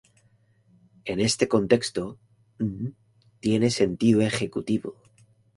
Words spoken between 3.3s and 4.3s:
tiene sentido